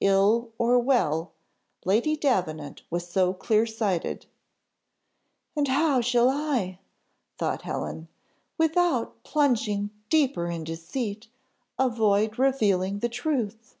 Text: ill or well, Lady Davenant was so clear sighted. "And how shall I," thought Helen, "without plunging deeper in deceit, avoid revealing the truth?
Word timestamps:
ill 0.00 0.52
or 0.58 0.78
well, 0.78 1.32
Lady 1.84 2.14
Davenant 2.16 2.82
was 2.88 3.04
so 3.08 3.34
clear 3.34 3.66
sighted. 3.66 4.26
"And 5.56 5.66
how 5.66 6.00
shall 6.00 6.28
I," 6.30 6.78
thought 7.36 7.62
Helen, 7.62 8.06
"without 8.56 9.24
plunging 9.24 9.90
deeper 10.08 10.46
in 10.48 10.62
deceit, 10.62 11.26
avoid 11.80 12.38
revealing 12.38 13.00
the 13.00 13.08
truth? 13.08 13.74